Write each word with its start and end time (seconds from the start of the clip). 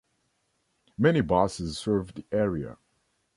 Many 0.97 1.21
buses 1.21 1.77
serve 1.77 2.15
the 2.15 2.25
area. 2.31 2.79